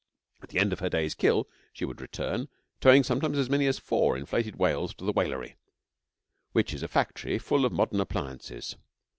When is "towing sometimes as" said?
2.79-3.51